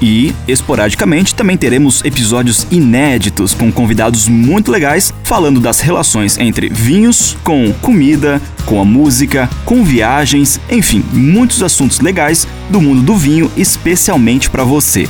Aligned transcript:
E, 0.00 0.34
esporadicamente, 0.46 1.34
também 1.34 1.56
teremos 1.56 2.04
episódios 2.04 2.66
inéditos 2.70 3.54
com 3.54 3.72
convidados 3.72 4.28
muito 4.28 4.70
legais 4.70 5.12
falando 5.24 5.58
das 5.58 5.80
relações 5.80 6.36
entre 6.38 6.68
vinhos, 6.68 7.36
com 7.42 7.72
comida, 7.80 8.40
com 8.66 8.80
a 8.80 8.84
música, 8.84 9.48
com 9.64 9.82
viagens, 9.82 10.60
enfim, 10.70 11.02
muitos 11.12 11.62
assuntos 11.62 12.00
legais 12.00 12.46
do 12.68 12.80
mundo 12.80 13.00
do 13.02 13.16
vinho, 13.16 13.50
especialmente 13.56 14.50
para 14.50 14.64
você. 14.64 15.08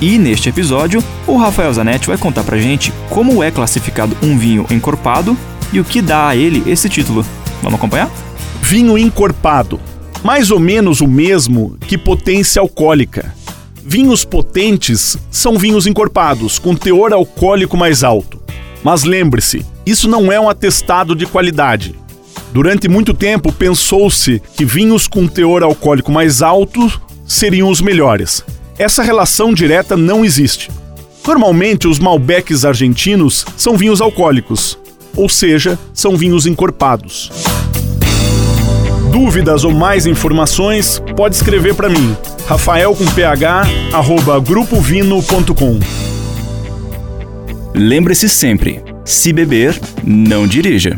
E 0.00 0.18
neste 0.18 0.48
episódio, 0.48 1.02
o 1.26 1.36
Rafael 1.36 1.72
Zanetti 1.72 2.08
vai 2.08 2.16
contar 2.16 2.42
pra 2.42 2.58
gente 2.58 2.92
como 3.10 3.42
é 3.42 3.50
classificado 3.50 4.16
um 4.22 4.38
vinho 4.38 4.66
encorpado 4.70 5.36
e 5.72 5.78
o 5.78 5.84
que 5.84 6.00
dá 6.00 6.28
a 6.28 6.36
ele 6.36 6.62
esse 6.66 6.88
título. 6.88 7.24
Vamos 7.62 7.78
acompanhar? 7.78 8.10
Vinho 8.62 8.96
encorpado. 8.96 9.78
Mais 10.24 10.50
ou 10.50 10.58
menos 10.58 11.00
o 11.00 11.06
mesmo 11.06 11.76
que 11.86 11.98
potência 11.98 12.60
alcoólica. 12.60 13.34
Vinhos 13.84 14.24
potentes 14.24 15.18
são 15.28 15.58
vinhos 15.58 15.88
encorpados, 15.88 16.58
com 16.58 16.74
teor 16.74 17.12
alcoólico 17.12 17.76
mais 17.76 18.04
alto. 18.04 18.40
Mas 18.82 19.02
lembre-se, 19.02 19.66
isso 19.84 20.08
não 20.08 20.30
é 20.30 20.38
um 20.38 20.48
atestado 20.48 21.16
de 21.16 21.26
qualidade. 21.26 21.94
Durante 22.52 22.88
muito 22.88 23.12
tempo 23.12 23.52
pensou-se 23.52 24.40
que 24.56 24.64
vinhos 24.64 25.08
com 25.08 25.26
teor 25.26 25.64
alcoólico 25.64 26.12
mais 26.12 26.42
alto 26.42 26.90
seriam 27.26 27.68
os 27.68 27.80
melhores. 27.80 28.44
Essa 28.78 29.02
relação 29.02 29.52
direta 29.52 29.96
não 29.96 30.24
existe. 30.24 30.70
Normalmente, 31.26 31.88
os 31.88 31.98
Malbecs 31.98 32.64
argentinos 32.64 33.44
são 33.56 33.76
vinhos 33.76 34.00
alcoólicos, 34.00 34.78
ou 35.16 35.28
seja, 35.28 35.78
são 35.92 36.16
vinhos 36.16 36.46
encorpados. 36.46 37.30
Dúvidas 39.12 39.62
ou 39.62 39.70
mais 39.70 40.06
informações, 40.06 41.02
pode 41.14 41.34
escrever 41.34 41.74
para 41.74 41.90
mim, 41.90 42.16
rafael 42.46 42.96
com 42.96 43.04
ph, 43.04 43.44
arroba 43.92 44.40
grupovino.com. 44.40 45.78
Lembre-se 47.74 48.26
sempre, 48.26 48.82
se 49.04 49.30
beber, 49.30 49.78
não 50.02 50.46
dirija. 50.46 50.90